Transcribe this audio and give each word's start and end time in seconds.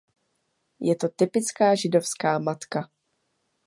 Je 0.79 0.95
to 0.95 1.09
typická 1.09 1.75
židovská 1.75 2.39
matka. 2.39 2.89